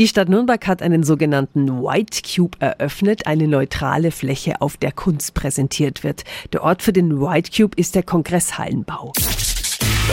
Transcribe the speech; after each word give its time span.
Die 0.00 0.08
Stadt 0.08 0.30
Nürnberg 0.30 0.66
hat 0.66 0.80
einen 0.80 1.02
sogenannten 1.02 1.82
White 1.82 2.22
Cube 2.22 2.56
eröffnet, 2.58 3.26
eine 3.26 3.46
neutrale 3.46 4.12
Fläche, 4.12 4.62
auf 4.62 4.78
der 4.78 4.92
Kunst 4.92 5.34
präsentiert 5.34 6.04
wird. 6.04 6.24
Der 6.54 6.62
Ort 6.62 6.82
für 6.82 6.94
den 6.94 7.20
White 7.20 7.50
Cube 7.54 7.76
ist 7.76 7.94
der 7.94 8.02
Kongresshallenbau. 8.02 9.12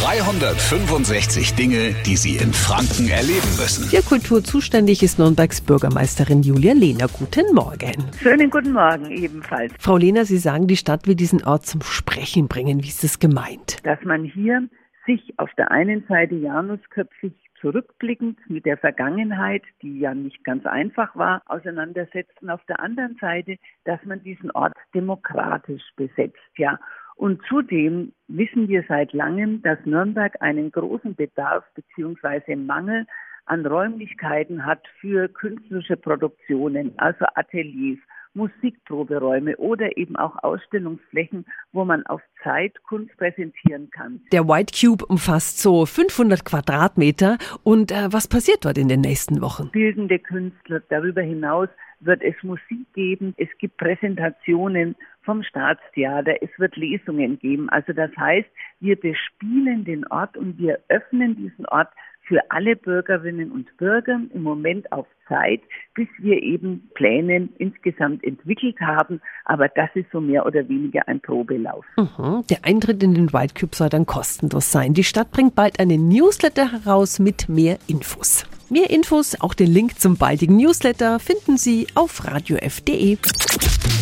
365 0.00 1.52
Dinge, 1.52 1.94
die 2.06 2.16
Sie 2.16 2.36
in 2.36 2.54
Franken 2.54 3.08
erleben 3.08 3.46
müssen. 3.58 3.84
Für 3.84 4.00
Kultur 4.00 4.42
zuständig 4.42 5.02
ist 5.02 5.18
Nürnbergs 5.18 5.60
Bürgermeisterin 5.60 6.42
Julia 6.42 6.72
Lehner. 6.72 7.08
Guten 7.08 7.54
Morgen. 7.54 8.06
Schönen 8.22 8.48
guten 8.48 8.72
Morgen 8.72 9.10
ebenfalls. 9.10 9.74
Frau 9.78 9.98
Lehner, 9.98 10.24
Sie 10.24 10.38
sagen, 10.38 10.66
die 10.66 10.78
Stadt 10.78 11.06
will 11.06 11.14
diesen 11.14 11.44
Ort 11.44 11.66
zum 11.66 11.82
Sprechen 11.82 12.48
bringen. 12.48 12.82
Wie 12.82 12.88
ist 12.88 13.04
das 13.04 13.18
gemeint? 13.18 13.76
Dass 13.82 13.98
man 14.02 14.24
hier 14.24 14.66
sich 15.06 15.38
auf 15.38 15.52
der 15.54 15.70
einen 15.70 16.04
Seite 16.06 16.34
janusköpfig 16.34 17.32
zurückblickend 17.60 18.38
mit 18.48 18.66
der 18.66 18.76
Vergangenheit, 18.76 19.62
die 19.82 20.00
ja 20.00 20.14
nicht 20.14 20.44
ganz 20.44 20.66
einfach 20.66 21.16
war, 21.16 21.42
auseinandersetzen. 21.46 22.50
Auf 22.50 22.64
der 22.66 22.80
anderen 22.80 23.16
Seite, 23.20 23.56
dass 23.84 24.04
man 24.04 24.22
diesen 24.22 24.50
Ort 24.50 24.74
demokratisch 24.94 25.82
besetzt, 25.96 26.38
ja. 26.56 26.78
Und 27.16 27.40
zudem 27.48 28.12
wissen 28.26 28.68
wir 28.68 28.84
seit 28.88 29.12
langem, 29.12 29.62
dass 29.62 29.78
Nürnberg 29.84 30.34
einen 30.42 30.72
großen 30.72 31.14
Bedarf 31.14 31.64
beziehungsweise 31.74 32.56
Mangel 32.56 33.06
an 33.46 33.64
Räumlichkeiten 33.64 34.66
hat 34.66 34.82
für 35.00 35.28
künstlerische 35.28 35.96
Produktionen, 35.96 36.92
also 36.98 37.24
Ateliers, 37.34 37.98
Musikproberäume 38.34 39.56
oder 39.56 39.96
eben 39.96 40.16
auch 40.16 40.42
Ausstellungsflächen, 40.42 41.46
wo 41.72 41.84
man 41.84 42.04
auf 42.06 42.20
Zeit 42.42 42.82
Kunst 42.82 43.16
präsentieren 43.16 43.90
kann. 43.90 44.20
Der 44.32 44.46
White 44.46 44.74
Cube 44.78 45.04
umfasst 45.06 45.60
so 45.60 45.86
500 45.86 46.44
Quadratmeter. 46.44 47.38
Und 47.62 47.90
äh, 47.90 48.12
was 48.12 48.28
passiert 48.28 48.64
dort 48.64 48.78
in 48.78 48.88
den 48.88 49.00
nächsten 49.00 49.40
Wochen? 49.40 49.70
Bildende 49.70 50.18
Künstler. 50.18 50.82
Darüber 50.88 51.22
hinaus 51.22 51.68
wird 52.00 52.22
es 52.22 52.34
Musik 52.42 52.92
geben. 52.94 53.34
Es 53.38 53.48
gibt 53.58 53.76
Präsentationen 53.78 54.96
vom 55.22 55.42
Staatstheater. 55.42 56.42
Es 56.42 56.50
wird 56.58 56.76
Lesungen 56.76 57.38
geben. 57.38 57.68
Also 57.70 57.92
das 57.92 58.10
heißt, 58.16 58.48
wir 58.80 58.96
bespielen 58.96 59.84
den 59.84 60.06
Ort 60.08 60.36
und 60.36 60.58
wir 60.58 60.78
öffnen 60.88 61.36
diesen 61.36 61.66
Ort 61.66 61.88
für 62.26 62.40
alle 62.50 62.76
Bürgerinnen 62.76 63.52
und 63.52 63.76
Bürger 63.76 64.20
im 64.32 64.42
Moment 64.42 64.90
auf 64.92 65.06
Zeit, 65.28 65.60
bis 65.94 66.08
wir 66.18 66.42
eben 66.42 66.88
Pläne 66.94 67.48
insgesamt 67.58 68.24
entwickelt 68.24 68.78
haben. 68.80 69.20
Aber 69.44 69.68
das 69.68 69.90
ist 69.94 70.06
so 70.12 70.20
mehr 70.20 70.46
oder 70.46 70.68
weniger 70.68 71.06
ein 71.08 71.20
Probelauf. 71.20 71.84
Mhm. 71.96 72.44
Der 72.50 72.64
Eintritt 72.64 73.02
in 73.02 73.14
den 73.14 73.32
White 73.32 73.54
Cube 73.58 73.74
soll 73.74 73.88
dann 73.88 74.06
kostenlos 74.06 74.70
sein. 74.70 74.94
Die 74.94 75.04
Stadt 75.04 75.30
bringt 75.30 75.54
bald 75.54 75.80
einen 75.80 76.08
Newsletter 76.08 76.72
heraus 76.72 77.18
mit 77.18 77.48
mehr 77.48 77.78
Infos. 77.88 78.46
Mehr 78.70 78.90
Infos, 78.90 79.40
auch 79.40 79.54
den 79.54 79.72
Link 79.72 80.00
zum 80.00 80.16
baldigen 80.16 80.56
Newsletter, 80.56 81.18
finden 81.20 81.58
Sie 81.58 81.86
auf 81.94 82.24
radiof.de. 82.26 83.18